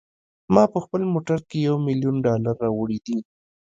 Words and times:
ما 0.53 0.63
په 0.73 0.79
خپل 0.83 1.01
موټر 1.13 1.39
کې 1.49 1.57
یو 1.67 1.75
میلیون 1.87 2.15
ډالره 2.25 2.51
راوړي 2.63 2.99
دي. 3.05 3.17